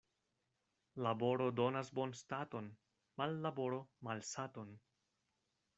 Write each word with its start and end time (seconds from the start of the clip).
Laboro 1.07 1.49
donas 1.59 1.91
bonstaton, 1.99 2.73
mallaboro 3.23 3.83
malsaton. 4.09 4.77